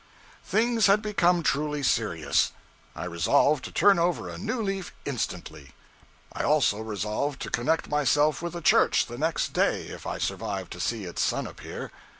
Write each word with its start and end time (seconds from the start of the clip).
Things 0.43 0.87
had 0.87 1.03
become 1.03 1.43
truly 1.43 1.83
serious. 1.83 2.53
I 2.95 3.05
resolved 3.05 3.63
to 3.65 3.71
turn 3.71 3.99
over 3.99 4.27
a 4.29 4.39
new 4.39 4.59
leaf 4.59 4.91
instantly; 5.05 5.73
I 6.33 6.41
also 6.43 6.79
resolved 6.79 7.39
to 7.43 7.51
connect 7.51 7.87
myself 7.87 8.41
with 8.41 8.53
the 8.53 8.61
church 8.61 9.05
the 9.05 9.19
next 9.19 9.53
day, 9.53 9.89
if 9.89 10.07
I 10.07 10.17
survived 10.17 10.71
to 10.71 10.79
see 10.79 11.03
its 11.03 11.21
sun 11.21 11.45
appear. 11.45 11.91